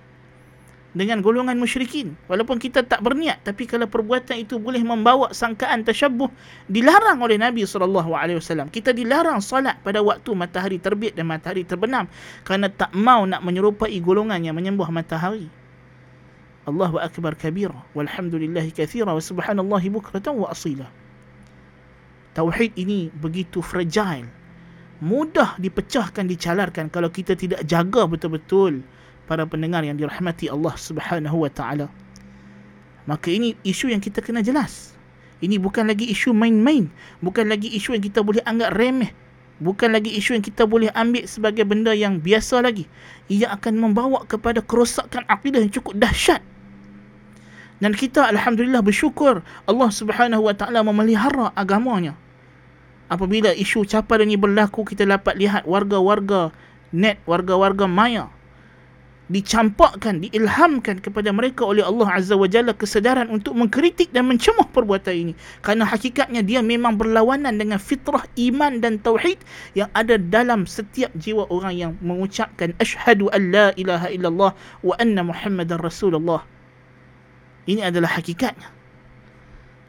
dengan 0.93 1.21
golongan 1.21 1.57
musyrikin. 1.57 2.17
Walaupun 2.25 2.57
kita 2.57 2.81
tak 2.85 3.05
berniat 3.05 3.45
tapi 3.45 3.69
kalau 3.69 3.85
perbuatan 3.85 4.41
itu 4.41 4.57
boleh 4.57 4.81
membawa 4.81 5.29
sangkaan 5.29 5.85
tasyabbuh 5.85 6.29
dilarang 6.65 7.21
oleh 7.21 7.37
Nabi 7.37 7.65
SAW 7.65 8.69
kita 8.73 8.93
dilarang 8.93 9.41
salat 9.41 9.77
pada 9.85 10.01
waktu 10.01 10.33
matahari 10.33 10.81
terbit 10.81 11.13
dan 11.13 11.29
matahari 11.29 11.61
terbenam 11.65 12.09
kerana 12.41 12.69
tak 12.73 12.89
mau 12.97 13.25
nak 13.29 13.45
menyerupai 13.45 13.93
golongan 14.01 14.41
yang 14.41 14.57
menyembah 14.57 14.89
matahari. 14.89 15.49
Allahu 16.65 17.01
akbar 17.01 17.33
kabira. 17.33 17.85
Walhamdulillah 17.97 18.65
kathira 18.73 19.13
wa 19.13 19.21
subhanallahi 19.21 19.89
bukratan 19.89 20.37
wa 20.37 20.53
asila. 20.53 20.85
Tauhid 22.37 22.77
ini 22.77 23.09
begitu 23.09 23.61
fragile 23.65 24.39
mudah 24.99 25.55
dipecahkan 25.55 26.27
dicalarkan 26.27 26.91
kalau 26.91 27.07
kita 27.07 27.31
tidak 27.31 27.63
jaga 27.63 28.03
betul-betul 28.03 28.83
para 29.29 29.45
pendengar 29.45 29.85
yang 29.85 29.93
dirahmati 29.93 30.49
Allah 30.49 30.73
Subhanahu 30.73 31.45
wa 31.45 31.51
taala. 31.53 31.85
Maka 33.05 33.29
ini 33.29 33.53
isu 33.61 33.93
yang 33.93 34.01
kita 34.01 34.25
kena 34.25 34.41
jelas. 34.41 34.97
Ini 35.45 35.61
bukan 35.61 35.85
lagi 35.85 36.09
isu 36.09 36.33
main-main, 36.33 36.89
bukan 37.21 37.45
lagi 37.45 37.69
isu 37.69 37.93
yang 37.93 38.01
kita 38.01 38.25
boleh 38.25 38.41
anggap 38.43 38.73
remeh, 38.73 39.13
bukan 39.61 39.93
lagi 39.93 40.17
isu 40.17 40.35
yang 40.35 40.43
kita 40.43 40.65
boleh 40.65 40.89
ambil 40.97 41.29
sebagai 41.29 41.63
benda 41.63 41.93
yang 41.93 42.17
biasa 42.17 42.65
lagi. 42.65 42.89
Ia 43.29 43.53
akan 43.53 43.77
membawa 43.77 44.25
kepada 44.25 44.65
kerosakan 44.65 45.29
akidah 45.29 45.61
yang 45.61 45.71
cukup 45.71 45.95
dahsyat. 45.95 46.41
Dan 47.79 47.95
kita 47.95 48.27
alhamdulillah 48.27 48.83
bersyukur 48.83 49.39
Allah 49.63 49.89
Subhanahu 49.93 50.43
wa 50.43 50.57
taala 50.57 50.83
memelihara 50.83 51.53
agamanya. 51.55 52.17
Apabila 53.07 53.55
isu 53.55 53.87
capar 53.87 54.19
ini 54.25 54.35
berlaku 54.35 54.83
kita 54.83 55.07
dapat 55.07 55.39
lihat 55.39 55.63
warga-warga 55.63 56.51
net, 56.91 57.23
warga-warga 57.23 57.87
maya 57.87 58.27
dicampakkan, 59.29 60.25
diilhamkan 60.25 60.97
kepada 60.99 61.29
mereka 61.29 61.61
oleh 61.61 61.85
Allah 61.85 62.17
Azza 62.17 62.33
wa 62.33 62.49
Jalla 62.49 62.73
kesedaran 62.73 63.29
untuk 63.29 63.53
mengkritik 63.53 64.09
dan 64.09 64.25
mencemuh 64.25 64.65
perbuatan 64.73 65.13
ini. 65.13 65.33
Kerana 65.61 65.85
hakikatnya 65.85 66.41
dia 66.41 66.65
memang 66.65 66.97
berlawanan 66.97 67.61
dengan 67.61 67.77
fitrah 67.77 68.25
iman 68.35 68.81
dan 68.81 68.97
tauhid 68.97 69.37
yang 69.77 69.87
ada 69.93 70.17
dalam 70.17 70.65
setiap 70.65 71.13
jiwa 71.13 71.45
orang 71.53 71.73
yang 71.77 71.91
mengucapkan 72.01 72.73
asyhadu 72.81 73.29
an 73.29 73.53
la 73.53 73.67
ilaha 73.77 74.09
illallah 74.09 74.51
wa 74.81 74.93
anna 74.97 75.21
muhammadar 75.21 75.77
rasulullah. 75.77 76.41
Ini 77.69 77.85
adalah 77.85 78.17
hakikatnya. 78.17 78.73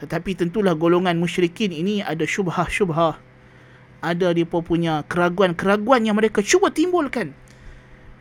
Tetapi 0.04 0.36
tentulah 0.36 0.76
golongan 0.76 1.16
musyrikin 1.16 1.72
ini 1.72 2.04
ada 2.04 2.28
syubhah-syubhah. 2.28 3.16
Ada 4.00 4.32
dia 4.32 4.48
punya 4.48 5.04
keraguan-keraguan 5.08 6.08
yang 6.08 6.16
mereka 6.16 6.40
cuba 6.40 6.72
timbulkan 6.72 7.36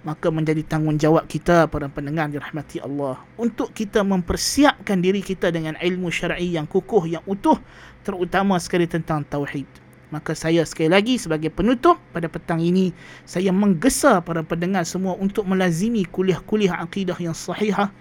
maka 0.07 0.31
menjadi 0.31 0.63
tanggungjawab 0.63 1.27
kita 1.27 1.67
para 1.67 1.91
pendengar 1.91 2.31
dirahmati 2.31 2.79
Allah. 2.79 3.19
Untuk 3.35 3.75
kita 3.75 3.99
mempersiapkan 4.03 5.03
diri 5.03 5.19
kita 5.19 5.51
dengan 5.51 5.75
ilmu 5.75 6.07
syar'i 6.07 6.55
yang 6.55 6.63
kukuh 6.63 7.03
yang 7.07 7.23
utuh 7.27 7.59
terutama 8.07 8.55
sekali 8.57 8.88
tentang 8.88 9.27
tauhid. 9.27 9.67
Maka 10.09 10.33
saya 10.33 10.65
sekali 10.65 10.89
lagi 10.89 11.21
sebagai 11.21 11.53
penutup 11.53 12.01
pada 12.09 12.25
petang 12.25 12.57
ini 12.57 12.89
saya 13.29 13.53
menggesa 13.53 14.25
para 14.25 14.41
pendengar 14.41 14.81
semua 14.81 15.13
untuk 15.19 15.45
melazimi 15.45 16.01
kuliah-kuliah 16.01 16.81
akidah 16.81 17.17
yang 17.21 17.38
sahihah 17.38 17.93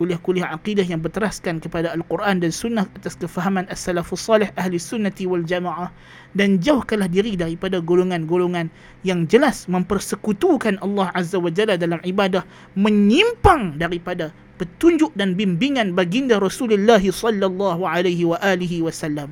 kuliah-kuliah 0.00 0.48
akidah 0.48 0.80
yang 0.80 1.04
berteraskan 1.04 1.60
kepada 1.60 1.92
Al-Quran 1.92 2.40
dan 2.40 2.48
Sunnah 2.48 2.88
atas 2.96 3.20
kefahaman 3.20 3.68
As-Salafus 3.68 4.24
Salih 4.24 4.48
Ahli 4.56 4.80
Sunnati 4.80 5.28
wal 5.28 5.44
Jamaah 5.44 5.92
dan 6.32 6.56
jauhkanlah 6.56 7.12
diri 7.12 7.36
daripada 7.36 7.84
golongan-golongan 7.84 8.72
yang 9.04 9.28
jelas 9.28 9.68
mempersekutukan 9.68 10.80
Allah 10.80 11.12
Azza 11.12 11.36
wa 11.36 11.52
Jalla 11.52 11.76
dalam 11.76 12.00
ibadah 12.00 12.48
menyimpang 12.80 13.76
daripada 13.76 14.32
petunjuk 14.56 15.12
dan 15.20 15.36
bimbingan 15.36 15.92
baginda 15.92 16.40
Rasulullah 16.40 17.04
sallallahu 17.04 17.84
alaihi 17.84 18.24
wa 18.24 18.40
alihi 18.40 18.80
wasallam. 18.80 19.28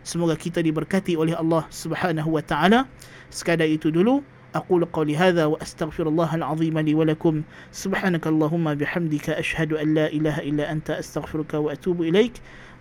Semoga 0.00 0.32
kita 0.32 0.64
diberkati 0.64 1.12
oleh 1.12 1.36
Allah 1.36 1.68
Subhanahu 1.68 2.40
wa 2.40 2.40
taala. 2.40 2.88
Sekadar 3.28 3.68
itu 3.68 3.92
dulu. 3.92 4.24
أقول 4.54 4.84
قولي 4.84 5.16
هذا 5.16 5.44
وأستغفر 5.44 6.08
الله 6.08 6.34
العظيم 6.34 6.78
لي 6.78 6.94
ولكم. 6.94 7.42
سبحانك 7.72 8.26
اللهم 8.26 8.74
بحمدك 8.74 9.30
أشهد 9.30 9.72
أن 9.72 9.94
لا 9.94 10.06
إله 10.06 10.38
إلا 10.38 10.72
أنت 10.72 10.90
أستغفرك 10.90 11.54
وأتوب 11.54 12.02
إليك. 12.02 12.32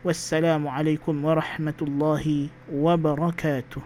والسلام 0.05 0.67
عليكم 0.67 1.25
ورحمة 1.25 1.73
الله 1.81 2.47
وبركاته. 2.73 3.81